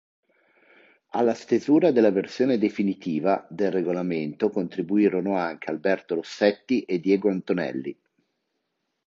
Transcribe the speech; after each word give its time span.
Alla 1.09 1.35
stesura 1.35 1.91
della 1.91 2.09
versione 2.09 2.57
definitiva 2.57 3.45
del 3.51 3.69
regolamento 3.71 4.49
contribuirono 4.49 5.37
anche 5.37 5.69
Alberto 5.69 6.15
Rossetti 6.15 6.81
e 6.85 6.99
Diego 6.99 7.29
Antonelli. 7.29 7.95